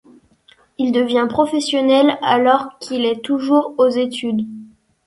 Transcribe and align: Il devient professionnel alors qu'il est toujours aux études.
Il 0.79 0.91
devient 0.91 1.27
professionnel 1.29 2.17
alors 2.23 2.79
qu'il 2.79 3.05
est 3.05 3.21
toujours 3.23 3.75
aux 3.77 3.87
études. 3.89 4.47